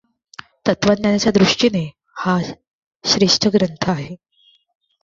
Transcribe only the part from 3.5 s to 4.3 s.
ग्रंथ आहे.